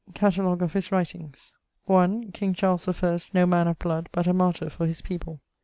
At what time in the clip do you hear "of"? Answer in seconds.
0.63-0.73, 3.67-3.77